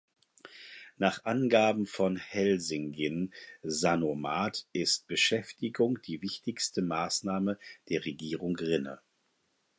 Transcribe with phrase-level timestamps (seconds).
[0.97, 8.99] Nach Angaben von Helsingin Sanomat ist „Beschäftigung die wichtigste Maßnahme der Regierung Rinne“.